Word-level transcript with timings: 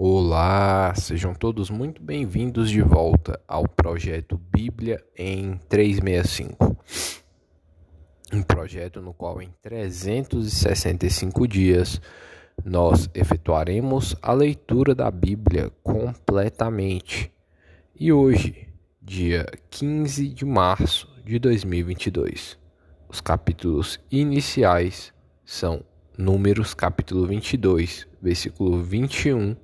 Olá, 0.00 0.94
sejam 0.94 1.34
todos 1.34 1.70
muito 1.70 2.00
bem-vindos 2.00 2.70
de 2.70 2.80
volta 2.80 3.40
ao 3.48 3.66
projeto 3.66 4.38
Bíblia 4.38 5.04
em 5.16 5.58
365. 5.68 6.76
Um 8.32 8.40
projeto 8.40 9.02
no 9.02 9.12
qual 9.12 9.42
em 9.42 9.52
365 9.60 11.48
dias 11.48 12.00
nós 12.64 13.10
efetuaremos 13.12 14.14
a 14.22 14.32
leitura 14.32 14.94
da 14.94 15.10
Bíblia 15.10 15.72
completamente. 15.82 17.32
E 17.98 18.12
hoje, 18.12 18.68
dia 19.02 19.46
15 19.68 20.28
de 20.28 20.44
março 20.44 21.12
de 21.24 21.40
2022, 21.40 22.56
os 23.08 23.20
capítulos 23.20 23.98
iniciais 24.12 25.12
são 25.44 25.82
Números 26.16 26.72
capítulo 26.72 27.26
22, 27.26 28.06
versículo 28.22 28.80
21 28.80 29.56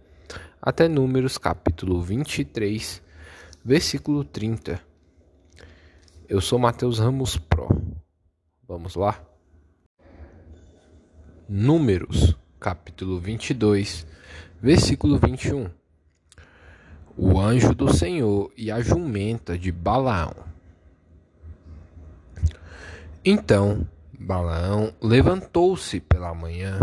até 0.66 0.88
Números 0.88 1.36
capítulo 1.36 2.00
23, 2.00 3.02
versículo 3.62 4.24
30. 4.24 4.80
Eu 6.26 6.40
sou 6.40 6.58
Mateus 6.58 6.98
Ramos 6.98 7.36
Pro. 7.36 7.68
Vamos 8.66 8.94
lá? 8.94 9.22
Números 11.46 12.34
capítulo 12.58 13.20
22, 13.20 14.06
versículo 14.58 15.18
21. 15.18 15.68
O 17.14 17.38
anjo 17.38 17.74
do 17.74 17.92
Senhor 17.92 18.50
e 18.56 18.70
a 18.70 18.80
jumenta 18.80 19.58
de 19.58 19.70
Balaão. 19.70 20.34
Então 23.22 23.86
Balaão 24.18 24.94
levantou-se 24.98 26.00
pela 26.00 26.34
manhã 26.34 26.80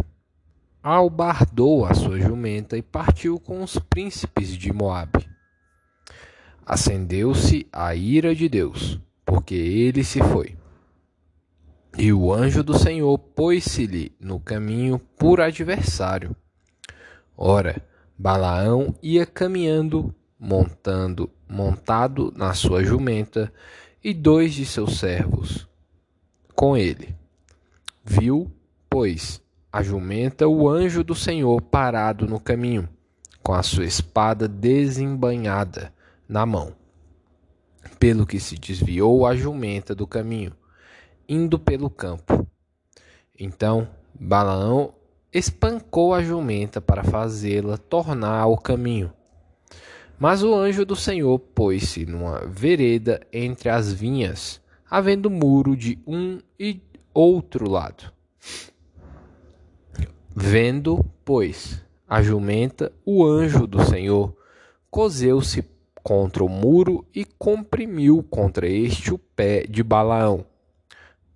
albardou 0.81 1.85
a 1.85 1.94
sua 1.94 2.20
jumenta 2.20 2.77
e 2.77 2.81
partiu 2.81 3.39
com 3.39 3.62
os 3.63 3.77
príncipes 3.77 4.58
de 4.58 4.73
Moabe. 4.73 5.30
Acendeu-se 6.66 7.67
a 7.72 7.94
ira 7.95 8.33
de 8.33 8.47
Deus, 8.50 9.00
porque 9.25 9.55
ele 9.55 10.03
se 10.03 10.20
foi. 10.20 10.55
E 11.97 12.11
o 12.14 12.33
anjo 12.33 12.64
do 12.64 12.78
Senhor 12.78 13.17
pôs-se-lhe 13.17 14.11
no 14.20 14.39
caminho 14.39 15.00
por 15.17 15.42
adversário. 15.42 16.36
Ora, 17.36 17.83
Balaão 18.17 18.95
ia 19.02 19.25
caminhando, 19.25 20.14
montando, 20.39 21.30
montado 21.50 22.31
na 22.36 22.53
sua 22.53 22.83
jumenta, 22.83 23.52
e 24.03 24.14
dois 24.14 24.53
de 24.53 24.66
seus 24.66 24.98
servos 24.98 25.67
com 26.55 26.77
ele. 26.77 27.16
Viu, 28.03 28.52
pois, 28.89 29.42
a 29.72 29.81
jumenta 29.81 30.47
o 30.47 30.67
anjo 30.67 31.03
do 31.03 31.16
Senhor 31.16 31.61
parado 31.61 32.27
no 32.27 32.39
caminho, 32.39 32.89
com 33.41 33.53
a 33.53 33.64
sua 33.64 33.86
espada 33.86 34.47
desembanhada 34.47 35.94
na 36.27 36.45
mão. 36.45 36.75
Pelo 37.97 38.25
que 38.25 38.39
se 38.39 38.58
desviou 38.58 39.25
a 39.25 39.36
jumenta 39.36 39.95
do 39.95 40.05
caminho, 40.05 40.52
indo 41.27 41.58
pelo 41.58 41.89
campo. 41.89 42.45
Então 43.39 43.88
Balaão 44.14 44.94
espancou 45.33 46.14
a 46.14 46.22
jumenta 46.22 46.81
para 46.81 47.03
fazê-la 47.03 47.77
tornar 47.77 48.42
ao 48.42 48.58
caminho. 48.58 49.14
Mas 50.19 50.44
o 50.44 50.53
anjo 50.53 50.86
do 50.86 50.95
Senhor 50.95 51.39
pôs-se 51.39 52.05
numa 52.05 52.45
vereda 52.45 53.25
entre 53.31 53.69
as 53.69 53.92
vinhas, 53.92 54.61
havendo 54.89 55.30
muro 55.30 55.75
de 55.75 55.97
um 56.05 56.39
e 56.59 56.81
outro 57.14 57.69
lado. 57.69 58.11
Vendo, 60.33 61.05
pois, 61.25 61.83
a 62.07 62.21
jumenta, 62.21 62.91
o 63.05 63.25
anjo 63.25 63.67
do 63.67 63.83
Senhor 63.83 64.33
cozeu-se 64.89 65.63
contra 66.01 66.41
o 66.43 66.47
muro 66.47 67.05
e 67.13 67.25
comprimiu 67.25 68.23
contra 68.23 68.65
este 68.65 69.13
o 69.13 69.17
pé 69.17 69.65
de 69.67 69.83
Balaão. 69.83 70.45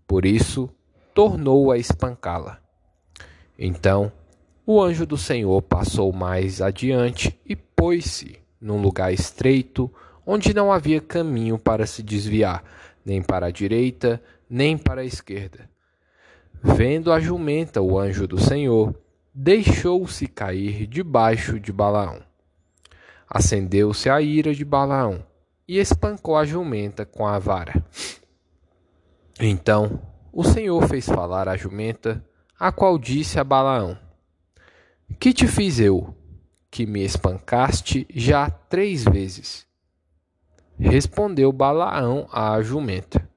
Por 0.08 0.26
isso, 0.26 0.70
tornou 1.14 1.72
a 1.72 1.78
espancá-la. 1.78 2.60
Então, 3.60 4.12
o 4.66 4.82
anjo 4.82 5.06
do 5.06 5.18
Senhor 5.18 5.62
passou 5.62 6.14
mais 6.14 6.62
adiante 6.62 7.38
e 7.46 7.54
pôs-se 7.54 8.40
num 8.62 8.82
lugar 8.82 9.14
estreito, 9.14 9.92
onde 10.26 10.54
não 10.54 10.72
havia 10.72 11.02
caminho 11.02 11.60
para 11.60 11.86
se 11.86 12.02
desviar, 12.02 12.64
nem 13.06 13.22
para 13.22 13.48
a 13.48 13.52
direita, 13.52 14.24
nem 14.50 14.78
para 14.78 15.02
a 15.02 15.06
esquerda. 15.06 15.70
Vendo 16.62 17.12
a 17.12 17.20
jumenta 17.20 17.82
o 17.82 17.98
anjo 17.98 18.28
do 18.28 18.40
Senhor, 18.40 18.96
deixou-se 19.34 20.28
cair 20.28 20.88
debaixo 20.88 21.60
de 21.60 21.72
Balaão. 21.72 22.22
Acendeu-se 23.30 24.10
a 24.10 24.22
ira 24.22 24.54
de 24.54 24.64
Balaão 24.64 25.26
e 25.68 25.78
espancou 25.78 26.38
a 26.38 26.46
jumenta 26.46 27.06
com 27.06 27.28
a 27.28 27.38
vara. 27.38 27.84
Então 29.40 30.02
o 30.32 30.44
Senhor 30.44 30.88
fez 30.88 31.06
falar 31.06 31.50
a 31.50 31.58
jumenta, 31.58 32.24
a 32.60 32.72
qual 32.72 32.98
disse 32.98 33.40
a 33.40 33.44
Balaão: 33.44 33.98
Que 35.20 35.34
te 35.34 35.48
fiz 35.48 35.80
eu, 35.80 36.16
que 36.72 36.86
me 36.86 37.04
espancaste 37.04 38.08
já 38.14 38.50
três 38.50 39.04
vezes? 39.04 39.66
Respondeu 40.78 41.52
Balaão 41.52 42.28
à 42.32 42.62
jumenta: 42.62 43.28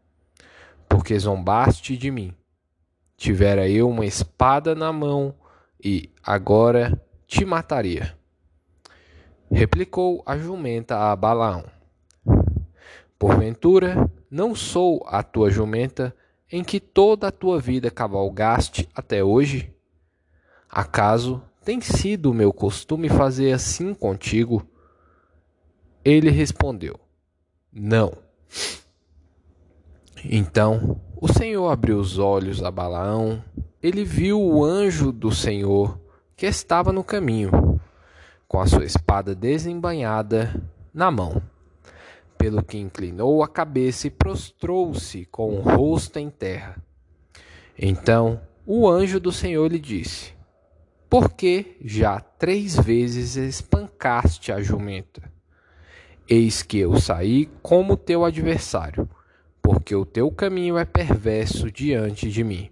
Porque 0.88 1.18
zombaste 1.18 1.96
de 1.96 2.10
mim 2.10 2.34
tivera 3.18 3.68
eu 3.68 3.90
uma 3.90 4.06
espada 4.06 4.76
na 4.76 4.92
mão 4.92 5.34
e 5.82 6.08
agora 6.22 6.98
te 7.26 7.44
mataria. 7.44 8.16
Replicou 9.50 10.22
a 10.24 10.38
jumenta 10.38 10.96
a 10.96 11.16
Balaão: 11.16 11.64
Porventura, 13.18 14.08
não 14.30 14.54
sou 14.54 15.04
a 15.06 15.22
tua 15.22 15.50
jumenta 15.50 16.14
em 16.50 16.62
que 16.62 16.78
toda 16.78 17.28
a 17.28 17.32
tua 17.32 17.60
vida 17.60 17.90
cavalgaste 17.90 18.88
até 18.94 19.22
hoje? 19.22 19.74
Acaso 20.70 21.42
tem 21.64 21.80
sido 21.80 22.32
meu 22.32 22.52
costume 22.52 23.08
fazer 23.08 23.52
assim 23.52 23.92
contigo? 23.94 24.64
Ele 26.04 26.30
respondeu: 26.30 27.00
Não. 27.72 28.12
Então 30.24 31.00
o 31.20 31.26
Senhor 31.26 31.68
abriu 31.68 31.98
os 31.98 32.16
olhos 32.16 32.62
a 32.62 32.70
Balaão. 32.70 33.42
Ele 33.82 34.04
viu 34.04 34.40
o 34.40 34.64
anjo 34.64 35.10
do 35.10 35.32
Senhor 35.32 36.00
que 36.36 36.46
estava 36.46 36.92
no 36.92 37.02
caminho, 37.02 37.80
com 38.46 38.60
a 38.60 38.66
sua 38.66 38.84
espada 38.84 39.34
desembanhada 39.34 40.62
na 40.94 41.10
mão. 41.10 41.42
Pelo 42.36 42.62
que 42.62 42.78
inclinou 42.78 43.42
a 43.42 43.48
cabeça 43.48 44.06
e 44.06 44.10
prostrou-se 44.10 45.24
com 45.24 45.56
o 45.56 45.60
rosto 45.60 46.20
em 46.20 46.30
terra. 46.30 46.80
Então 47.76 48.40
o 48.64 48.88
anjo 48.88 49.18
do 49.18 49.32
Senhor 49.32 49.72
lhe 49.72 49.80
disse: 49.80 50.32
Por 51.10 51.30
que 51.30 51.76
já 51.84 52.20
três 52.20 52.76
vezes 52.76 53.34
espancaste 53.34 54.52
a 54.52 54.60
jumenta? 54.60 55.22
Eis 56.28 56.62
que 56.62 56.78
eu 56.78 57.00
saí 57.00 57.46
como 57.60 57.96
teu 57.96 58.24
adversário 58.24 59.08
porque 59.68 59.94
o 59.94 60.06
teu 60.06 60.30
caminho 60.30 60.78
é 60.78 60.86
perverso 60.86 61.70
diante 61.70 62.30
de 62.30 62.42
mim. 62.42 62.70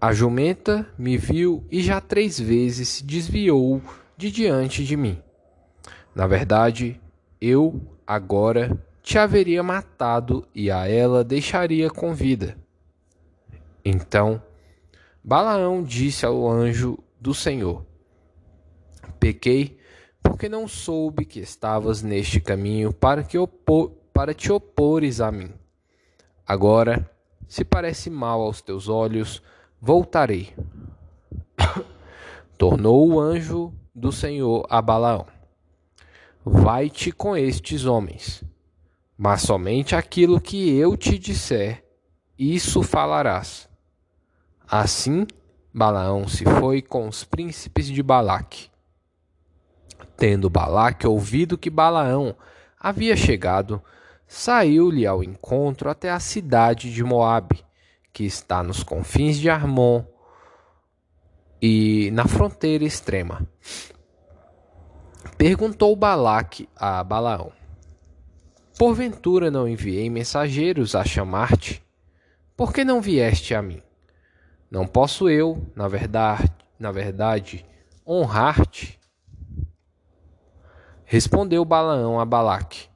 A 0.00 0.12
jumenta 0.12 0.84
me 0.98 1.16
viu 1.16 1.64
e 1.70 1.80
já 1.80 2.00
três 2.00 2.40
vezes 2.40 2.88
se 2.88 3.04
desviou 3.04 3.80
de 4.16 4.32
diante 4.32 4.84
de 4.84 4.96
mim. 4.96 5.16
Na 6.12 6.26
verdade, 6.26 7.00
eu 7.40 7.80
agora 8.04 8.76
te 9.00 9.16
haveria 9.16 9.62
matado 9.62 10.44
e 10.52 10.72
a 10.72 10.88
ela 10.88 11.22
deixaria 11.22 11.88
com 11.88 12.12
vida. 12.12 12.58
Então 13.84 14.42
Balaão 15.22 15.84
disse 15.84 16.26
ao 16.26 16.50
anjo 16.50 16.98
do 17.20 17.32
Senhor: 17.32 17.86
Pequei, 19.20 19.78
porque 20.20 20.48
não 20.48 20.66
soube 20.66 21.24
que 21.24 21.38
estavas 21.38 22.02
neste 22.02 22.40
caminho 22.40 22.92
para 22.92 23.22
que 23.22 23.38
para 24.14 24.32
te 24.32 24.52
opores 24.52 25.20
a 25.20 25.32
mim. 25.32 25.52
Agora, 26.46 27.10
se 27.48 27.64
parece 27.64 28.08
mal 28.08 28.40
aos 28.40 28.62
teus 28.62 28.88
olhos, 28.88 29.42
voltarei. 29.80 30.54
Tornou 32.56 33.10
o 33.10 33.20
anjo 33.20 33.74
do 33.92 34.12
Senhor 34.12 34.64
a 34.70 34.80
Balaão: 34.80 35.26
Vai-te 36.44 37.10
com 37.10 37.36
estes 37.36 37.84
homens, 37.84 38.44
mas 39.18 39.42
somente 39.42 39.96
aquilo 39.96 40.40
que 40.40 40.76
eu 40.78 40.96
te 40.96 41.18
disser, 41.18 41.84
isso 42.38 42.82
falarás. 42.82 43.68
Assim, 44.66 45.26
Balaão 45.72 46.28
se 46.28 46.44
foi 46.44 46.80
com 46.80 47.08
os 47.08 47.24
príncipes 47.24 47.88
de 47.88 48.02
Balaque. 48.02 48.70
Tendo 50.16 50.48
Balaque 50.48 51.06
ouvido 51.06 51.58
que 51.58 51.68
Balaão 51.68 52.36
havia 52.78 53.16
chegado, 53.16 53.82
saiu-lhe 54.34 55.06
ao 55.06 55.22
encontro 55.22 55.88
até 55.88 56.10
a 56.10 56.18
cidade 56.18 56.92
de 56.92 57.04
Moabe, 57.04 57.64
que 58.12 58.24
está 58.24 58.64
nos 58.64 58.82
confins 58.82 59.38
de 59.38 59.48
Armon 59.48 60.04
e 61.62 62.10
na 62.12 62.26
fronteira 62.26 62.84
extrema. 62.84 63.46
Perguntou 65.38 65.94
Balaque 65.94 66.68
a 66.74 67.04
Balaão: 67.04 67.52
Porventura 68.76 69.52
não 69.52 69.68
enviei 69.68 70.10
mensageiros 70.10 70.96
a 70.96 71.04
chamar-te? 71.04 71.80
Por 72.56 72.72
que 72.72 72.84
não 72.84 73.00
vieste 73.00 73.54
a 73.54 73.62
mim? 73.62 73.80
Não 74.68 74.84
posso 74.84 75.28
eu, 75.28 75.64
na 75.76 75.86
verdade, 75.86 76.52
na 76.76 76.90
verdade, 76.90 77.64
honrar-te? 78.04 78.98
Respondeu 81.04 81.64
Balaão 81.64 82.18
a 82.18 82.24
Balaque: 82.24 82.92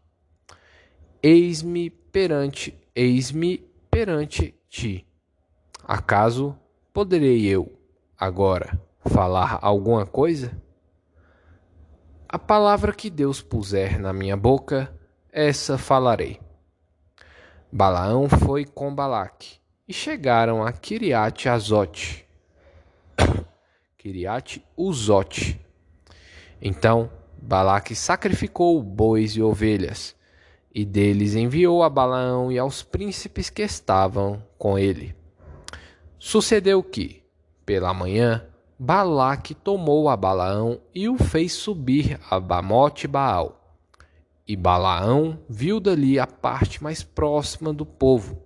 Eis-me 1.22 1.90
perante, 1.90 2.78
eis-me 2.94 3.58
perante 3.90 4.54
ti. 4.68 5.04
Acaso 5.82 6.56
poderei 6.92 7.44
eu 7.46 7.76
agora 8.16 8.80
falar 9.00 9.58
alguma 9.60 10.06
coisa? 10.06 10.56
A 12.28 12.38
palavra 12.38 12.92
que 12.92 13.10
Deus 13.10 13.42
puser 13.42 13.98
na 13.98 14.12
minha 14.12 14.36
boca, 14.36 14.94
essa 15.32 15.76
falarei. 15.76 16.38
Balaão 17.72 18.28
foi 18.28 18.64
com 18.64 18.94
Balaque 18.94 19.58
e 19.88 19.92
chegaram 19.92 20.62
a 20.62 20.70
Kiriate 20.72 21.48
Azote. 21.48 22.28
Kiriate 23.98 24.64
Uzote. 24.76 25.60
Então 26.62 27.10
Balaque 27.40 27.94
sacrificou 27.94 28.80
bois 28.82 29.32
e 29.32 29.42
ovelhas, 29.42 30.14
e 30.78 30.84
deles 30.84 31.34
enviou 31.34 31.82
a 31.82 31.90
Balaão 31.90 32.52
e 32.52 32.58
aos 32.58 32.84
príncipes 32.84 33.50
que 33.50 33.62
estavam 33.62 34.40
com 34.56 34.78
ele. 34.78 35.12
Sucedeu 36.20 36.84
que, 36.84 37.24
pela 37.66 37.92
manhã, 37.92 38.46
Balaque 38.78 39.54
tomou 39.54 40.08
a 40.08 40.16
Balaão 40.16 40.80
e 40.94 41.08
o 41.08 41.18
fez 41.18 41.52
subir 41.52 42.20
a 42.30 42.38
Bamote 42.38 43.08
Baal. 43.08 43.76
E 44.46 44.54
Balaão 44.54 45.40
viu 45.48 45.80
dali 45.80 46.16
a 46.16 46.28
parte 46.28 46.80
mais 46.80 47.02
próxima 47.02 47.72
do 47.72 47.84
povo. 47.84 48.40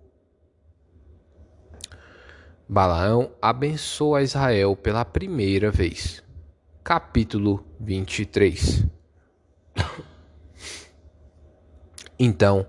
Balaão 2.67 3.31
abençoa 3.43 4.23
Israel 4.23 4.75
pela 4.75 5.05
primeira 5.05 5.71
vez. 5.71 6.25
Capítulo 6.83 7.63
23 7.79 8.87
Então 12.25 12.65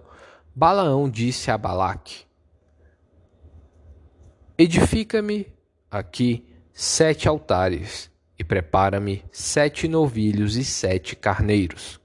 Balaão 0.55 1.07
disse 1.07 1.51
a 1.51 1.57
Balaque: 1.59 2.25
Edifica-me 4.57 5.45
aqui 5.91 6.43
sete 6.73 7.29
altares 7.29 8.09
e 8.39 8.43
prepara-me 8.43 9.23
sete 9.31 9.87
novilhos 9.87 10.55
e 10.55 10.63
sete 10.63 11.15
carneiros. 11.15 12.01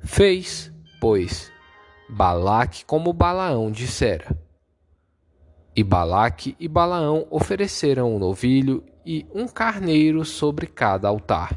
Fez, 0.00 0.72
pois, 1.00 1.52
Balaque 2.10 2.84
como 2.84 3.12
Balaão 3.12 3.70
dissera. 3.70 4.36
E 5.76 5.84
Balaque 5.84 6.56
e 6.58 6.66
Balaão 6.66 7.28
ofereceram 7.30 8.16
um 8.16 8.18
novilho 8.18 8.84
e 9.04 9.24
um 9.32 9.46
carneiro 9.46 10.24
sobre 10.24 10.66
cada 10.66 11.06
altar. 11.06 11.56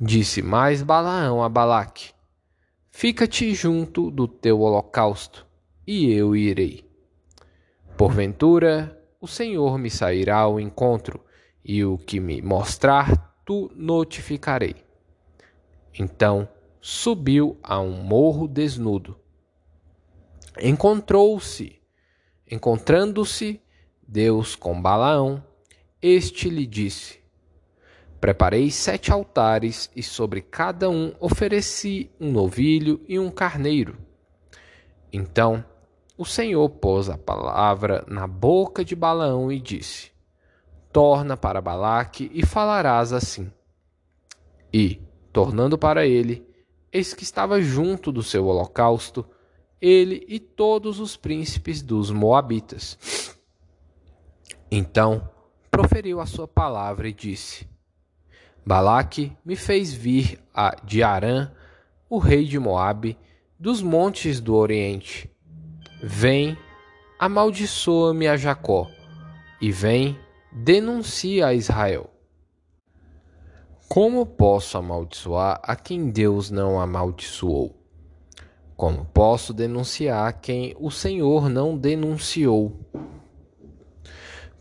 Disse 0.00 0.40
mais 0.40 0.82
Balaão 0.82 1.44
a 1.44 1.50
Balaque: 1.50 2.11
Fica-te 2.94 3.52
junto 3.54 4.10
do 4.10 4.28
teu 4.28 4.60
holocausto, 4.60 5.46
e 5.86 6.12
eu 6.12 6.36
irei. 6.36 6.88
Porventura, 7.96 9.02
o 9.18 9.26
Senhor 9.26 9.78
me 9.78 9.90
sairá 9.90 10.36
ao 10.36 10.60
encontro, 10.60 11.24
e 11.64 11.82
o 11.84 11.96
que 11.96 12.20
me 12.20 12.42
mostrar, 12.42 13.34
tu 13.46 13.72
notificarei. 13.74 14.76
Então 15.98 16.46
subiu 16.80 17.58
a 17.62 17.80
um 17.80 18.02
morro 18.02 18.46
desnudo. 18.46 19.18
Encontrou-se, 20.60 21.80
encontrando-se 22.48 23.60
Deus 24.06 24.54
com 24.54 24.80
Balaão, 24.80 25.42
este 26.00 26.50
lhe 26.50 26.66
disse: 26.66 27.21
Preparei 28.22 28.70
sete 28.70 29.10
altares, 29.10 29.90
e 29.96 30.00
sobre 30.00 30.40
cada 30.42 30.88
um 30.88 31.12
ofereci 31.18 32.08
um 32.20 32.30
novilho 32.30 33.00
e 33.08 33.18
um 33.18 33.28
carneiro. 33.28 33.98
Então 35.12 35.64
o 36.16 36.24
Senhor 36.24 36.68
pôs 36.70 37.10
a 37.10 37.18
palavra 37.18 38.04
na 38.06 38.28
boca 38.28 38.84
de 38.84 38.94
Balaão 38.94 39.50
e 39.50 39.58
disse: 39.58 40.12
Torna 40.92 41.36
para 41.36 41.60
Balaque 41.60 42.30
e 42.32 42.46
falarás 42.46 43.12
assim. 43.12 43.52
E, 44.72 45.00
tornando 45.32 45.76
para 45.76 46.06
ele, 46.06 46.46
eis 46.92 47.12
que 47.12 47.24
estava 47.24 47.60
junto 47.60 48.12
do 48.12 48.22
seu 48.22 48.46
holocausto, 48.46 49.26
ele 49.80 50.24
e 50.28 50.38
todos 50.38 51.00
os 51.00 51.16
príncipes 51.16 51.82
dos 51.82 52.12
Moabitas. 52.12 53.36
Então 54.70 55.28
proferiu 55.72 56.20
a 56.20 56.26
sua 56.26 56.46
palavra 56.46 57.08
e 57.08 57.12
disse: 57.12 57.71
Balaque 58.64 59.32
me 59.44 59.56
fez 59.56 59.92
vir 59.92 60.38
a, 60.54 60.76
de 60.84 61.02
Arã, 61.02 61.50
o 62.08 62.18
rei 62.18 62.44
de 62.44 62.58
Moabe, 62.58 63.18
dos 63.58 63.82
montes 63.82 64.40
do 64.40 64.54
Oriente 64.54 65.32
Vem, 66.04 66.58
amaldiçoa-me 67.16 68.26
a 68.26 68.36
Jacó, 68.36 68.90
e 69.60 69.70
vem, 69.70 70.18
denuncia 70.50 71.46
a 71.46 71.54
Israel. 71.54 72.10
Como 73.88 74.26
posso 74.26 74.76
amaldiçoar 74.76 75.60
a 75.62 75.76
quem 75.76 76.10
Deus 76.10 76.50
não 76.50 76.80
amaldiçoou? 76.80 77.80
Como 78.76 79.04
posso 79.04 79.54
denunciar 79.54 80.40
quem 80.40 80.74
o 80.80 80.90
Senhor 80.90 81.48
não 81.48 81.78
denunciou? 81.78 82.80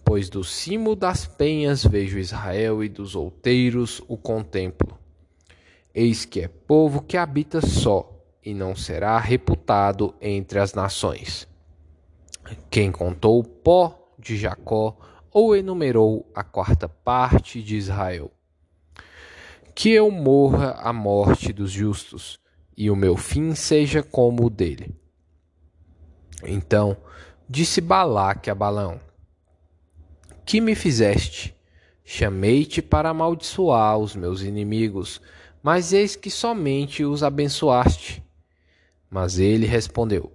Pois 0.04 0.30
do 0.30 0.44
cimo 0.44 0.96
das 0.96 1.26
penhas 1.26 1.84
vejo 1.84 2.18
Israel 2.18 2.84
e 2.84 2.90
dos 2.90 3.16
outeiros 3.16 4.02
o 4.08 4.18
contemplo. 4.18 4.98
Eis 5.94 6.26
que 6.26 6.42
é 6.42 6.48
povo 6.48 7.02
que 7.02 7.18
habita 7.18 7.62
só, 7.62 8.10
e 8.44 8.54
não 8.54 8.76
será 8.76 9.20
reputado 9.20 10.16
entre 10.20 10.60
as 10.60 10.74
nações. 10.74 11.48
Quem 12.70 12.92
contou 12.92 13.40
o 13.40 13.44
pó 13.44 14.16
de 14.18 14.38
Jacó 14.38 14.98
ou 15.32 15.56
enumerou 15.56 16.30
a 16.34 16.44
quarta 16.44 16.90
parte 16.90 17.62
de 17.62 17.76
Israel? 17.76 18.32
Que 19.74 19.92
eu 19.92 20.12
morra 20.12 20.72
a 20.82 20.92
morte 20.92 21.54
dos 21.54 21.72
justos, 21.72 22.40
e 22.76 22.90
o 22.90 22.96
meu 22.96 23.16
fim 23.16 23.54
seja 23.54 24.02
como 24.02 24.46
o 24.46 24.50
dele. 24.50 24.96
Então 26.44 26.98
disse 27.48 27.80
Balaque 27.80 28.50
a 28.50 28.56
Balão: 28.56 29.00
Que 30.46 30.60
me 30.60 30.76
fizeste? 30.76 31.56
Chamei-te 32.04 32.82
para 32.82 33.10
amaldiçoar 33.10 33.98
os 33.98 34.16
meus 34.16 34.42
inimigos, 34.42 35.22
mas 35.64 35.94
eis 35.94 36.16
que 36.16 36.30
somente 36.30 37.06
os 37.06 37.24
abençoaste. 37.24 38.24
Mas 39.10 39.40
ele 39.40 39.66
respondeu: 39.66 40.32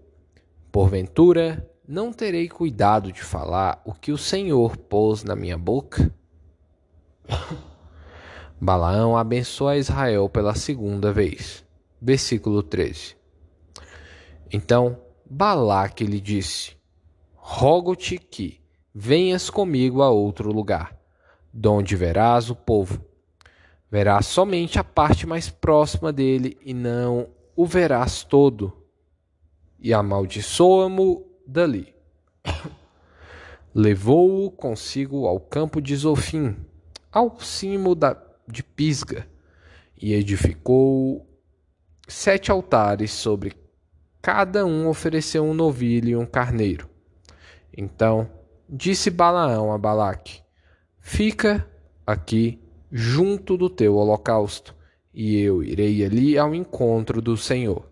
Porventura 0.71 1.69
não 1.87 2.13
terei 2.13 2.49
cuidado 2.49 3.13
de 3.13 3.23
falar 3.23 3.83
o 3.85 3.93
que 3.93 4.13
o 4.13 4.19
Senhor 4.19 4.77
pôs 4.77 5.23
na 5.23 5.37
minha 5.37 5.59
boca? 5.59 6.13
Balaão 8.61 9.17
abençoa 9.17 9.77
Israel 9.77 10.29
pela 10.29 10.55
segunda 10.55 11.13
vez. 11.13 11.65
Versículo 12.01 12.63
13. 12.63 13.17
Então 14.53 14.99
Balaque 15.29 16.05
lhe 16.05 16.21
disse: 16.21 16.77
Rogo-te 17.35 18.19
que 18.19 18.61
venhas 18.99 19.51
comigo 19.51 20.01
a 20.01 20.09
outro 20.09 20.51
lugar, 20.51 20.99
donde 21.53 21.95
verás 21.95 22.49
o 22.49 22.57
povo. 22.57 23.05
Verás 23.91 24.25
somente 24.25 24.79
a 24.79 24.85
parte 24.85 25.27
mais 25.27 25.51
próxima 25.51 26.11
dele 26.11 26.57
e 26.65 26.73
não 26.73 27.29
o 27.55 27.67
verás 27.67 28.25
todo, 28.25 28.73
e 29.79 29.93
amaldiçoa-mo 29.93 31.27
dali. 31.47 31.95
Levou-o 33.75 34.51
consigo 34.51 35.27
ao 35.27 35.39
campo 35.39 35.83
de 35.83 35.95
Zofim, 35.95 36.57
ao 37.13 37.39
cimo 37.39 37.95
da, 37.95 38.17
de 38.49 38.63
Pisga, 38.63 39.29
e 40.01 40.15
edificou 40.15 41.29
sete 42.09 42.51
altares 42.51 43.13
sobre 43.13 43.55
cada 44.23 44.65
um 44.65 44.89
ofereceu 44.89 45.45
um 45.45 45.53
novilho 45.53 46.09
e 46.09 46.17
um 46.17 46.25
carneiro. 46.25 46.89
Então 47.77 48.36
disse 48.69 49.11
Balaão 49.11 49.73
a 49.73 49.79
Balaque: 49.79 50.43
Fica 51.01 51.69
aqui 52.07 52.61
junto 52.91 53.57
do 53.57 53.69
teu 53.69 53.97
holocausto, 53.97 54.75
e 55.13 55.39
eu 55.41 55.63
irei 55.63 56.05
ali 56.05 56.39
ao 56.39 56.55
encontro 56.55 57.21
do 57.21 57.37
Senhor. 57.37 57.89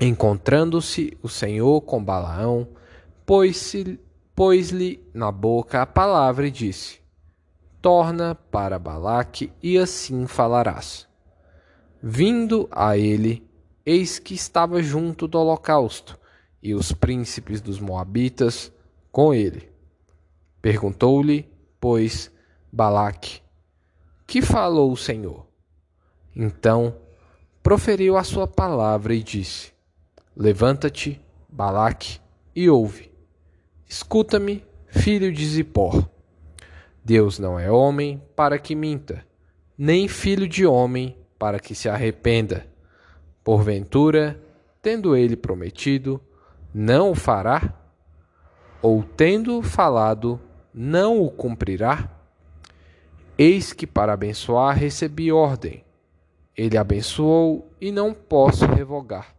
Encontrando-se 0.00 1.16
o 1.22 1.28
Senhor 1.28 1.80
com 1.82 2.02
Balaão, 2.02 2.68
pôs-lhe 4.34 5.00
na 5.12 5.30
boca 5.30 5.82
a 5.82 5.86
palavra 5.86 6.46
e 6.46 6.50
disse: 6.50 7.00
torna 7.80 8.34
para 8.34 8.78
Balaque 8.78 9.52
e 9.62 9.78
assim 9.78 10.26
falarás. 10.26 11.08
Vindo 12.02 12.68
a 12.70 12.96
ele, 12.96 13.46
eis 13.84 14.18
que 14.18 14.34
estava 14.34 14.82
junto 14.82 15.26
do 15.26 15.38
holocausto, 15.38 16.18
e 16.62 16.74
os 16.74 16.92
príncipes 16.92 17.60
dos 17.60 17.80
Moabitas 17.80 18.72
com 19.10 19.34
ele. 19.34 19.70
Perguntou-lhe, 20.60 21.48
pois, 21.80 22.30
Balaque: 22.72 23.40
Que 24.26 24.42
falou 24.42 24.92
o 24.92 24.96
Senhor? 24.96 25.46
Então 26.34 26.96
proferiu 27.62 28.16
a 28.16 28.24
sua 28.24 28.46
palavra 28.46 29.14
e 29.14 29.22
disse: 29.22 29.72
Levanta-te, 30.36 31.20
Balaque, 31.48 32.20
e 32.54 32.68
ouve. 32.68 33.10
Escuta-me, 33.88 34.64
filho 34.86 35.32
de 35.32 35.46
Zippor. 35.46 36.08
Deus 37.04 37.38
não 37.38 37.58
é 37.58 37.70
homem 37.70 38.22
para 38.36 38.58
que 38.58 38.74
minta, 38.74 39.24
nem 39.76 40.06
filho 40.06 40.46
de 40.46 40.66
homem 40.66 41.16
para 41.38 41.58
que 41.58 41.74
se 41.74 41.88
arrependa. 41.88 42.66
Porventura, 43.42 44.40
tendo 44.82 45.16
ele 45.16 45.34
prometido, 45.34 46.20
não 46.72 47.10
o 47.10 47.14
fará? 47.14 47.79
Ou 48.82 49.02
tendo 49.02 49.62
falado, 49.62 50.40
não 50.72 51.20
o 51.20 51.30
cumprirá? 51.30 52.10
Eis 53.36 53.72
que 53.72 53.86
para 53.86 54.12
abençoar 54.12 54.76
recebi 54.76 55.30
ordem. 55.30 55.84
Ele 56.56 56.76
abençoou 56.76 57.70
e 57.80 57.92
não 57.92 58.12
posso 58.12 58.66
revogar. 58.66 59.34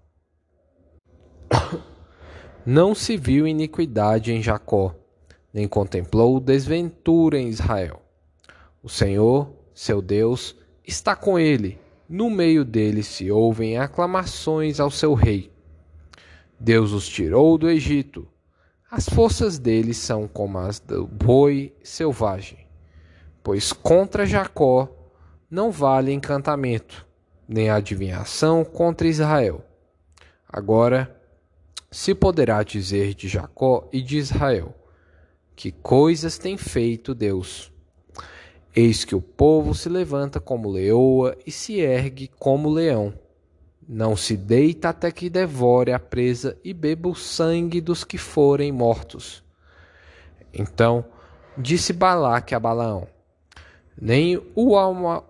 Não 2.63 2.93
se 2.93 3.17
viu 3.17 3.47
iniquidade 3.47 4.31
em 4.31 4.39
Jacó, 4.39 4.95
nem 5.51 5.67
contemplou 5.67 6.39
desventura 6.39 7.39
em 7.39 7.47
Israel. 7.47 7.99
O 8.83 8.89
Senhor, 8.89 9.51
seu 9.73 9.99
Deus, 9.99 10.55
está 10.85 11.15
com 11.15 11.39
ele. 11.39 11.79
No 12.07 12.29
meio 12.29 12.63
dele 12.63 13.01
se 13.01 13.31
ouvem 13.31 13.79
aclamações 13.79 14.79
ao 14.79 14.91
seu 14.91 15.15
rei. 15.15 15.51
Deus 16.59 16.91
os 16.91 17.07
tirou 17.07 17.57
do 17.57 17.67
Egito. 17.67 18.27
As 18.91 19.07
forças 19.07 19.57
deles 19.57 19.95
são 19.95 20.27
como 20.27 20.57
as 20.57 20.77
do 20.81 21.07
boi 21.07 21.73
selvagem. 21.81 22.67
Pois 23.41 23.71
contra 23.71 24.25
Jacó 24.25 24.89
não 25.49 25.71
vale 25.71 26.11
encantamento, 26.11 27.07
nem 27.47 27.69
adivinhação 27.69 28.65
contra 28.65 29.07
Israel. 29.07 29.63
Agora 30.45 31.17
se 31.89 32.13
poderá 32.13 32.63
dizer 32.63 33.13
de 33.13 33.29
Jacó 33.29 33.87
e 33.93 34.01
de 34.01 34.17
Israel: 34.17 34.75
Que 35.55 35.71
coisas 35.71 36.37
tem 36.37 36.57
feito 36.57 37.15
Deus? 37.15 37.71
Eis 38.75 39.05
que 39.05 39.15
o 39.15 39.21
povo 39.21 39.73
se 39.73 39.87
levanta 39.87 40.41
como 40.41 40.69
leoa 40.69 41.37
e 41.47 41.51
se 41.51 41.79
ergue 41.79 42.27
como 42.27 42.69
leão. 42.69 43.13
Não 43.93 44.15
se 44.15 44.37
deita 44.37 44.87
até 44.87 45.11
que 45.11 45.29
devore 45.29 45.91
a 45.91 45.99
presa 45.99 46.57
e 46.63 46.73
beba 46.73 47.09
o 47.09 47.13
sangue 47.13 47.81
dos 47.81 48.05
que 48.05 48.17
forem 48.17 48.71
mortos. 48.71 49.43
Então 50.53 51.03
disse 51.57 51.91
Balaque 51.91 52.55
a 52.55 52.59
Balaão: 52.59 53.05
Nem 54.01 54.41
o, 54.55 54.77
alma, 54.77 55.25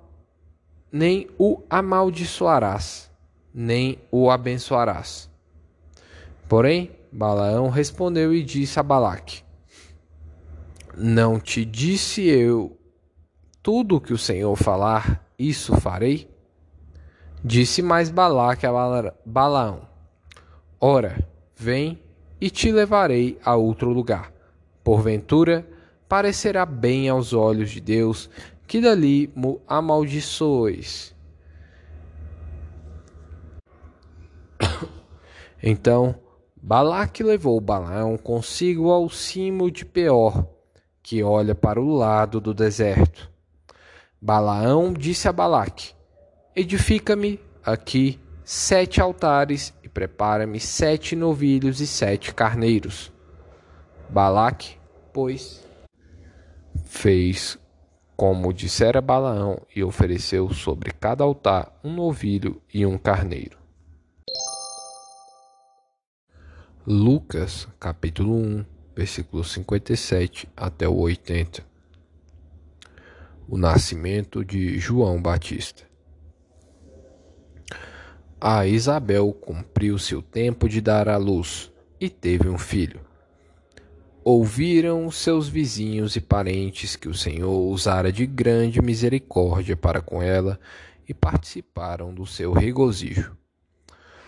nem 0.91 1.27
o 1.39 1.63
amaldiçoarás, 1.71 3.09
nem 3.51 3.97
o 4.11 4.29
abençoarás. 4.29 5.27
Porém, 6.47 6.91
Balaão 7.11 7.67
respondeu 7.67 8.31
e 8.31 8.43
disse 8.43 8.79
a 8.79 8.83
Balaque: 8.83 9.41
Não 10.95 11.39
te 11.39 11.65
disse 11.65 12.27
eu 12.27 12.77
tudo 13.63 13.95
o 13.95 14.01
que 14.01 14.13
o 14.13 14.19
Senhor 14.19 14.55
falar, 14.55 15.27
isso 15.39 15.75
farei? 15.81 16.30
Disse 17.43 17.81
mais 17.81 18.11
Balaque 18.11 18.67
a 18.67 18.71
Balaão: 19.25 19.81
Ora, 20.79 21.27
vem 21.55 21.99
e 22.39 22.51
te 22.51 22.71
levarei 22.71 23.39
a 23.43 23.55
outro 23.55 23.89
lugar. 23.89 24.31
Porventura, 24.83 25.67
parecerá 26.07 26.67
bem 26.67 27.09
aos 27.09 27.33
olhos 27.33 27.71
de 27.71 27.81
Deus 27.81 28.29
que 28.67 28.79
dali 28.79 29.33
amaldiçoes. 29.67 31.15
Então 35.63 36.15
Balaque 36.59 37.23
levou 37.23 37.59
Balaão 37.59 38.17
consigo 38.17 38.89
ao 38.91 39.09
cimo 39.09 39.69
de 39.69 39.83
Peor, 39.83 40.47
que 41.03 41.21
olha 41.21 41.53
para 41.53 41.81
o 41.81 41.95
lado 41.95 42.39
do 42.39 42.53
deserto. 42.53 43.31
Balaão 44.21 44.93
disse 44.93 45.27
a 45.27 45.31
Balaque: 45.31 45.93
Edifica-me 46.55 47.39
aqui 47.63 48.19
sete 48.43 48.99
altares 48.99 49.73
e 49.83 49.87
prepara-me 49.87 50.59
sete 50.59 51.15
novilhos 51.15 51.79
e 51.79 51.87
sete 51.87 52.33
carneiros. 52.33 53.11
Balaque, 54.09 54.75
pois, 55.13 55.65
fez 56.85 57.57
como 58.17 58.53
dissera 58.53 58.99
Balaão 59.01 59.61
e 59.75 59.83
ofereceu 59.83 60.53
sobre 60.53 60.91
cada 60.91 61.23
altar 61.23 61.71
um 61.83 61.93
novilho 61.93 62.61
e 62.73 62.85
um 62.85 62.97
carneiro. 62.97 63.57
Lucas, 66.85 67.67
capítulo 67.79 68.35
1, 68.35 68.65
versículo 68.95 69.43
57 69.43 70.49
até 70.57 70.87
o 70.87 70.97
80 70.97 71.71
o 73.51 73.57
nascimento 73.57 74.45
de 74.45 74.79
João 74.79 75.21
Batista. 75.21 75.90
A 78.43 78.65
Isabel 78.65 79.31
cumpriu 79.33 79.99
seu 79.99 80.19
tempo 80.19 80.67
de 80.67 80.81
dar 80.81 81.07
à 81.07 81.15
luz 81.15 81.71
e 81.99 82.09
teve 82.09 82.49
um 82.49 82.57
filho. 82.57 82.99
Ouviram 84.23 85.11
seus 85.11 85.47
vizinhos 85.47 86.15
e 86.15 86.21
parentes 86.21 86.95
que 86.95 87.07
o 87.07 87.13
Senhor 87.13 87.69
usara 87.69 88.11
de 88.11 88.25
grande 88.25 88.81
misericórdia 88.81 89.77
para 89.77 90.01
com 90.01 90.23
ela 90.23 90.59
e 91.07 91.13
participaram 91.13 92.11
do 92.11 92.25
seu 92.25 92.51
regozijo. 92.51 93.37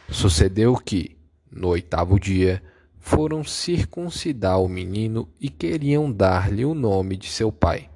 Sucedeu 0.07 0.75
que, 0.75 1.17
no 1.51 1.69
oitavo 1.69 2.19
dia, 2.19 2.61
foram 2.99 3.43
circuncidar 3.43 4.61
o 4.61 4.69
menino 4.69 5.27
e 5.41 5.49
queriam 5.49 6.11
dar-lhe 6.11 6.63
o 6.63 6.75
nome 6.75 7.17
de 7.17 7.29
seu 7.29 7.51
pai. 7.51 7.89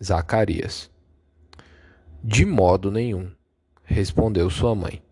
Zacarias. 0.00 0.88
De 2.22 2.46
modo 2.46 2.88
nenhum, 2.88 3.32
respondeu 3.82 4.48
sua 4.48 4.72
mãe. 4.72 5.04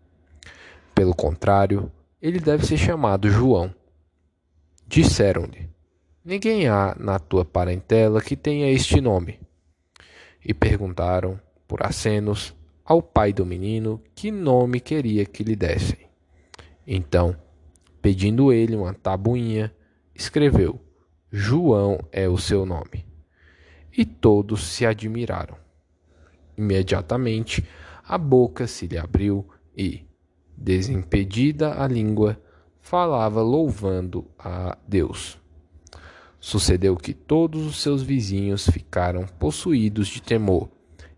Pelo 0.95 1.13
contrário, 1.13 1.91
ele 2.21 2.39
deve 2.39 2.65
ser 2.65 2.77
chamado 2.77 3.29
João. 3.29 3.75
Disseram-lhe: 4.87 5.69
Ninguém 6.23 6.67
há 6.67 6.95
na 6.97 7.19
tua 7.19 7.45
parentela 7.45 8.21
que 8.21 8.35
tenha 8.35 8.71
este 8.71 8.99
nome. 9.01 9.39
E 10.43 10.53
perguntaram, 10.53 11.39
por 11.67 11.85
acenos, 11.85 12.55
ao 12.83 13.01
pai 13.01 13.33
do 13.33 13.45
menino 13.45 14.01
que 14.15 14.31
nome 14.31 14.79
queria 14.79 15.25
que 15.25 15.43
lhe 15.43 15.55
dessem. 15.55 16.07
Então, 16.87 17.35
pedindo 18.01 18.53
ele 18.53 18.75
uma 18.75 18.93
tabuinha, 18.93 19.73
escreveu: 20.15 20.79
João 21.31 21.99
é 22.11 22.29
o 22.29 22.37
seu 22.37 22.65
nome 22.65 23.05
e 23.97 24.05
todos 24.05 24.63
se 24.67 24.85
admiraram. 24.85 25.57
Imediatamente 26.57 27.65
a 28.03 28.17
boca 28.17 28.67
se 28.67 28.87
lhe 28.87 28.97
abriu 28.97 29.47
e, 29.75 30.05
desimpedida 30.57 31.81
a 31.81 31.87
língua, 31.87 32.39
falava 32.81 33.41
louvando 33.41 34.25
a 34.37 34.77
Deus. 34.87 35.39
Sucedeu 36.39 36.95
que 36.95 37.13
todos 37.13 37.65
os 37.65 37.81
seus 37.81 38.03
vizinhos 38.03 38.69
ficaram 38.69 39.25
possuídos 39.39 40.07
de 40.07 40.21
temor, 40.21 40.69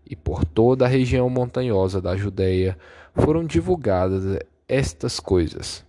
e 0.08 0.16
por 0.16 0.44
toda 0.44 0.86
a 0.86 0.88
região 0.88 1.28
montanhosa 1.28 2.00
da 2.00 2.16
Judéia 2.16 2.78
foram 3.14 3.44
divulgadas 3.44 4.38
estas 4.66 5.20
coisas. 5.20 5.84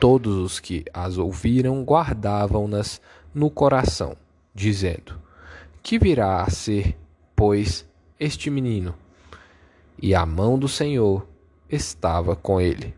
Todos 0.00 0.36
os 0.36 0.58
que 0.58 0.84
as 0.92 1.16
ouviram 1.16 1.84
guardavam-nas 1.84 3.00
no 3.32 3.48
coração, 3.48 4.16
dizendo: 4.52 5.26
que 5.86 6.00
virá 6.00 6.42
a 6.42 6.50
ser, 6.50 6.98
pois, 7.36 7.88
este 8.18 8.50
menino? 8.50 8.92
E 10.02 10.16
a 10.16 10.26
mão 10.26 10.58
do 10.58 10.66
Senhor 10.66 11.24
estava 11.70 12.36
com 12.36 12.60
ele. 12.60 12.94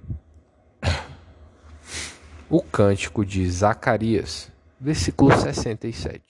O 2.50 2.62
cântico 2.62 3.24
de 3.24 3.48
Zacarias, 3.50 4.50
versículo 4.80 5.36
67. 5.36 6.22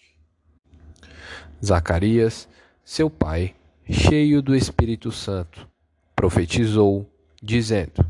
Zacarias, 1.64 2.48
seu 2.84 3.08
pai, 3.08 3.54
cheio 3.88 4.42
do 4.42 4.54
Espírito 4.54 5.12
Santo, 5.12 5.68
profetizou, 6.14 7.08
dizendo: 7.42 8.04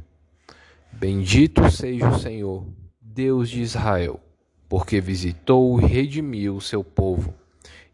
Bendito 0.92 1.70
seja 1.70 2.08
o 2.08 2.18
Senhor, 2.18 2.66
Deus 3.00 3.50
de 3.50 3.60
Israel, 3.60 4.20
porque 4.68 5.00
visitou 5.00 5.80
e 5.80 5.84
redimiu 5.84 6.56
o 6.56 6.60
seu 6.60 6.82
povo 6.82 7.34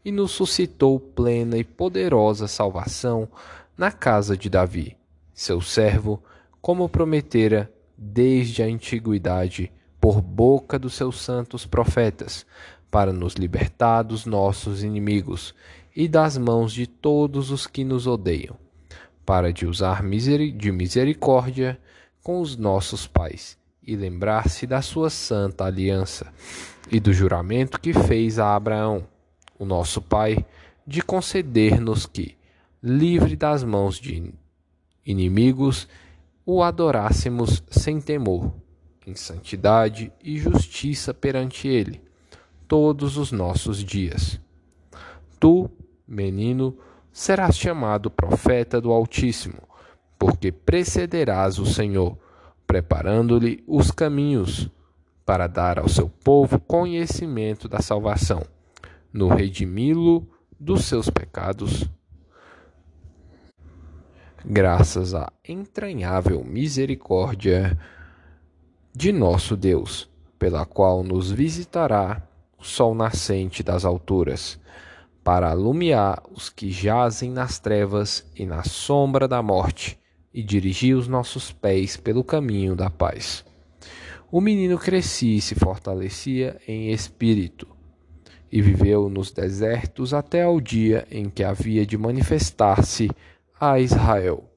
e 0.04 0.12
nos 0.12 0.32
suscitou 0.32 1.00
plena 1.00 1.56
e 1.56 1.64
poderosa 1.64 2.46
salvação 2.46 3.28
na 3.76 3.90
casa 3.90 4.36
de 4.36 4.50
Davi, 4.50 4.96
seu 5.34 5.60
servo, 5.60 6.22
como 6.62 6.88
prometera 6.88 7.70
desde 7.98 8.62
a 8.62 8.66
antiguidade 8.66 9.70
por 10.00 10.22
boca 10.22 10.78
dos 10.78 10.94
seus 10.94 11.20
santos 11.20 11.66
profetas, 11.66 12.46
para 12.90 13.12
nos 13.12 13.34
libertar 13.34 14.02
dos 14.02 14.24
nossos 14.24 14.84
inimigos 14.84 15.54
e 15.96 16.06
das 16.06 16.38
mãos 16.38 16.72
de 16.72 16.86
todos 16.86 17.50
os 17.50 17.66
que 17.66 17.84
nos 17.84 18.06
odeiam, 18.06 18.56
para 19.26 19.52
de 19.52 19.66
usar 19.66 20.02
de 20.02 20.72
misericórdia 20.72 21.78
com 22.22 22.40
os 22.40 22.56
nossos 22.56 23.06
pais 23.06 23.58
e 23.82 23.96
lembrar-se 23.96 24.66
da 24.66 24.80
sua 24.80 25.10
santa 25.10 25.64
aliança 25.64 26.32
e 26.90 27.00
do 27.00 27.12
juramento 27.12 27.80
que 27.80 27.92
fez 27.92 28.38
a 28.38 28.54
Abraão, 28.54 29.06
o 29.58 29.64
nosso 29.64 30.00
pai, 30.00 30.44
de 30.86 31.02
conceder-nos 31.02 32.06
que, 32.06 32.36
livre 32.82 33.36
das 33.36 33.64
mãos 33.64 33.98
de 33.98 34.32
inimigos, 35.04 35.88
o 36.46 36.62
adorássemos 36.62 37.62
sem 37.70 38.00
temor, 38.00 38.52
em 39.06 39.14
santidade 39.14 40.12
e 40.22 40.38
justiça 40.38 41.12
perante 41.12 41.68
ele, 41.68 42.00
todos 42.66 43.16
os 43.16 43.32
nossos 43.32 43.82
dias. 43.82 44.40
Tu, 45.38 45.70
menino, 46.06 46.76
serás 47.12 47.56
chamado 47.56 48.10
profeta 48.10 48.80
do 48.80 48.90
Altíssimo, 48.90 49.62
porque 50.18 50.50
precederás 50.50 51.58
o 51.58 51.66
Senhor 51.66 52.18
preparando-lhe 52.66 53.62
os 53.66 53.90
caminhos 53.90 54.70
para 55.24 55.46
dar 55.46 55.78
ao 55.78 55.88
seu 55.88 56.08
povo 56.08 56.58
conhecimento 56.58 57.68
da 57.68 57.80
salvação, 57.80 58.42
no 59.12 59.28
redimi-lo 59.28 60.28
dos 60.58 60.84
seus 60.84 61.08
pecados, 61.08 61.88
graças 64.44 65.14
à 65.14 65.32
entranhável 65.48 66.44
misericórdia 66.44 67.78
de 68.94 69.10
nosso 69.10 69.56
Deus, 69.56 70.08
pela 70.38 70.66
qual 70.66 71.02
nos 71.02 71.30
visitará 71.30 72.22
o 72.58 72.62
sol 72.62 72.94
nascente 72.94 73.62
das 73.62 73.84
alturas, 73.84 74.60
para 75.22 75.50
alumiar 75.50 76.22
os 76.30 76.50
que 76.50 76.70
jazem 76.70 77.30
nas 77.30 77.58
trevas 77.58 78.30
e 78.36 78.44
na 78.44 78.62
sombra 78.62 79.26
da 79.26 79.42
morte 79.42 79.98
e 80.32 80.42
dirigir 80.42 80.94
os 80.94 81.08
nossos 81.08 81.50
pés 81.50 81.96
pelo 81.96 82.22
caminho 82.22 82.76
da 82.76 82.90
paz. 82.90 83.44
O 84.30 84.40
menino 84.40 84.78
crescia 84.78 85.38
e 85.38 85.40
se 85.40 85.54
fortalecia 85.54 86.60
em 86.68 86.92
espírito, 86.92 87.66
e 88.52 88.60
viveu 88.60 89.08
nos 89.08 89.32
desertos 89.32 90.12
até 90.12 90.42
ao 90.42 90.60
dia 90.60 91.06
em 91.10 91.30
que 91.30 91.42
havia 91.42 91.86
de 91.86 91.96
manifestar-se 91.96 93.10
a 93.60 93.78
Israel. 93.78 94.50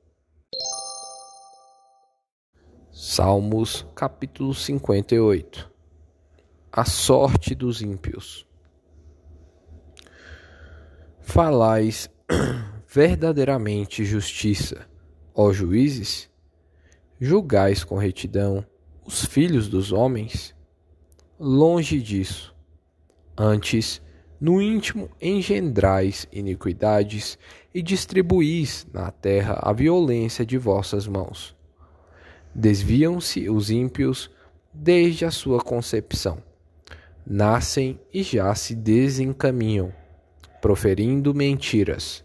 Salmos 2.92 3.86
capítulo 3.94 4.56
58 4.56 5.72
A 6.72 6.84
sorte 6.84 7.54
dos 7.54 7.82
ímpios 7.84 8.48
Falais 11.22 12.10
verdadeiramente 12.88 14.04
justiça 14.04 14.88
Ó 15.34 15.54
juízes, 15.54 16.28
julgais 17.22 17.84
com 17.84 17.98
retidão 17.98 18.66
os 19.06 19.24
filhos 19.24 19.70
dos 19.70 19.92
homens? 19.92 20.56
Longe 21.40 22.02
disso. 22.02 22.56
Antes, 23.38 24.02
no 24.40 24.62
íntimo 24.62 25.10
engendrais 25.22 26.28
iniquidades 26.32 27.38
e 27.74 27.82
distribuís 27.82 28.86
na 28.94 29.12
terra 29.12 29.60
a 29.62 29.74
violência 29.74 30.46
de 30.46 30.58
vossas 30.58 31.08
mãos. 31.08 31.56
Desviam-se 32.54 33.50
os 33.50 33.70
ímpios 33.70 34.30
desde 34.74 35.26
a 35.26 35.32
sua 35.32 35.60
concepção. 35.60 36.38
Nascem 37.26 38.00
e 38.14 38.24
já 38.24 38.54
se 38.56 38.74
desencaminham, 38.74 39.92
proferindo 40.62 41.34
mentiras. 41.34 42.24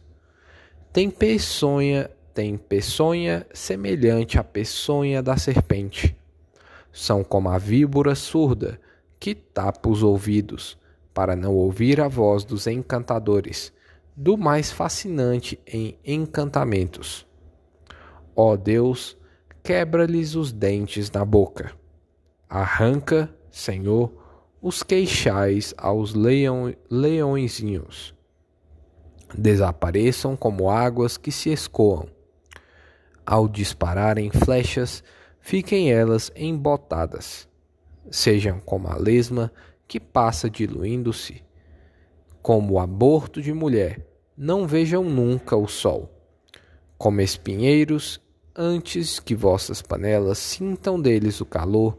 Tem 0.93 1.11
peçonha 1.11 2.11
tem 2.35 2.57
peçonha 2.57 3.47
semelhante 3.53 4.39
à 4.39 4.45
peçonha 4.45 5.23
da 5.23 5.37
serpente. 5.37 6.17
São 6.91 7.23
como 7.23 7.51
a 7.51 7.59
víbora 7.59 8.15
surda 8.15 8.81
que 9.21 9.35
tapa 9.35 9.91
os 9.91 10.03
ouvidos 10.03 10.79
para 11.13 11.37
não 11.37 11.55
ouvir 11.55 12.01
a 12.01 12.09
voz 12.09 12.45
dos 12.45 12.67
encantadores, 12.67 13.73
do 14.17 14.37
mais 14.37 14.71
fascinante 14.71 15.59
em 15.67 15.99
encantamentos. 16.05 17.27
Ó 18.35 18.57
Deus, 18.57 19.17
quebra-lhes 19.63 20.35
os 20.35 20.53
dentes 20.53 21.11
na 21.11 21.25
boca. 21.25 21.73
Arranca, 22.49 23.35
Senhor, 23.51 24.13
os 24.61 24.83
queixais 24.83 25.75
aos 25.77 26.15
leão, 26.15 26.75
leõezinhos. 26.91 28.15
Desapareçam 29.37 30.37
como 30.37 30.71
águas 30.71 31.17
que 31.17 31.33
se 31.33 31.51
escoam 31.51 32.09
ao 33.27 33.49
dispararem 33.49 34.31
flechas, 34.31 35.03
fiquem 35.41 35.93
elas 35.93 36.31
embotadas, 36.35 37.49
sejam 38.11 38.61
como 38.61 38.89
a 38.89 38.97
lesma 38.97 39.53
que 39.93 40.01
passa 40.01 40.49
diluindo-se, 40.49 41.43
como 42.41 42.79
aborto 42.79 43.43
de 43.43 43.53
mulher, 43.53 44.07
não 44.35 44.67
vejam 44.67 45.05
nunca 45.05 45.55
o 45.55 45.69
sol, 45.69 46.11
como 46.97 47.21
espinheiros, 47.21 48.19
antes 48.57 49.21
que 49.21 49.35
vossas 49.35 49.83
panelas 49.83 50.39
sintam 50.39 50.99
deles 50.99 51.43
o 51.43 51.45
calor, 51.45 51.99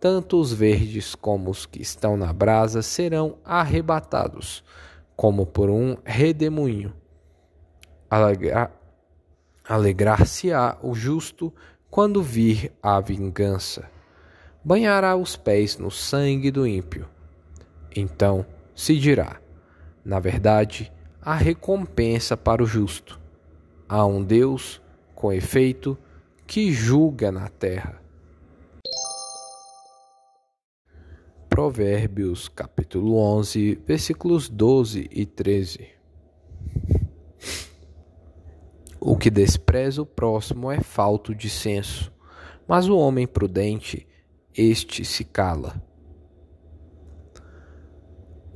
tanto 0.00 0.40
os 0.40 0.52
verdes 0.52 1.14
como 1.14 1.48
os 1.48 1.64
que 1.64 1.80
estão 1.80 2.16
na 2.16 2.32
brasa 2.32 2.82
serão 2.82 3.38
arrebatados, 3.44 4.64
como 5.14 5.46
por 5.46 5.70
um 5.70 5.96
redemoinho. 6.04 6.92
Alegrar-se-á 9.64 10.76
o 10.82 10.92
justo 10.92 11.54
quando 11.88 12.20
vir 12.20 12.72
a 12.82 13.00
vingança. 13.00 13.88
Banhará 14.64 15.14
os 15.14 15.36
pés 15.36 15.78
no 15.78 15.88
sangue 15.88 16.50
do 16.50 16.66
ímpio. 16.66 17.08
Então 17.94 18.44
se 18.74 18.98
dirá: 18.98 19.40
na 20.04 20.18
verdade, 20.18 20.92
há 21.20 21.34
recompensa 21.34 22.36
para 22.36 22.62
o 22.62 22.66
justo. 22.66 23.20
Há 23.88 24.06
um 24.06 24.22
Deus, 24.22 24.80
com 25.14 25.32
efeito, 25.32 25.98
que 26.46 26.72
julga 26.72 27.30
na 27.30 27.48
terra. 27.48 28.00
Provérbios 31.48 32.48
capítulo 32.48 33.16
11, 33.16 33.82
versículos 33.86 34.48
12 34.48 35.08
e 35.10 35.26
13. 35.26 35.88
O 39.00 39.16
que 39.16 39.30
despreza 39.30 40.02
o 40.02 40.06
próximo 40.06 40.70
é 40.70 40.80
falto 40.80 41.34
de 41.34 41.50
senso, 41.50 42.12
mas 42.66 42.88
o 42.88 42.96
homem 42.96 43.26
prudente, 43.26 44.06
este 44.56 45.04
se 45.04 45.24
cala. 45.24 45.82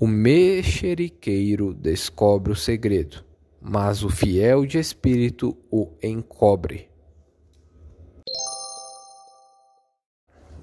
O 0.03 0.07
mexeriqueiro 0.09 1.73
descobre 1.73 2.51
o 2.51 2.57
segredo, 2.57 3.25
mas 3.61 4.03
o 4.03 4.11
fiel 4.11 4.67
de 4.67 4.77
espírito 4.77 5.57
o 5.71 5.93
encobre. 6.03 6.89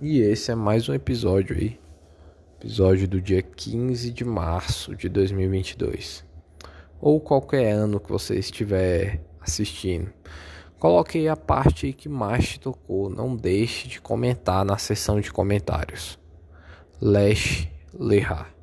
E 0.02 0.20
esse 0.20 0.52
é 0.52 0.56
mais 0.56 0.90
um 0.90 0.94
episódio 0.94 1.56
aí. 1.56 1.80
Episódio 2.58 3.08
do 3.08 3.22
dia 3.22 3.42
15 3.42 4.12
de 4.12 4.26
março 4.26 4.94
de 4.94 5.08
2022. 5.08 6.26
Ou 7.00 7.22
qualquer 7.22 7.72
ano 7.72 7.98
que 7.98 8.10
você 8.10 8.36
estiver 8.36 9.24
assistindo. 9.40 10.12
Coloquei 10.78 11.30
a 11.30 11.38
parte 11.38 11.94
que 11.94 12.10
mais 12.10 12.50
te 12.50 12.60
tocou. 12.60 13.10
Não 13.10 13.38
deixe 13.38 13.88
de 13.88 14.02
comentar 14.02 14.66
na 14.66 14.78
seção 14.78 15.22
de 15.22 15.32
comentários. 15.32 16.20
Lesh 17.02 17.70
Lehar. 17.98 18.59